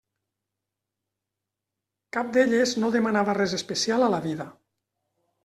[2.17, 4.51] Cap d'elles no demanava res especial a la vida.